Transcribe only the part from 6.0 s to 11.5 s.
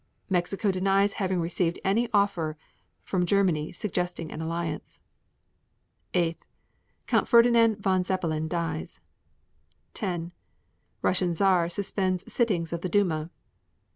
8. Count Ferdinand von Zeppelin dies. 10. Russian